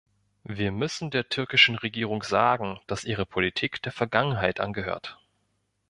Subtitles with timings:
[0.49, 5.19] Wir müssen der türkischen Regierung sagen, dass ihre Politik der Vergangenheit angehört.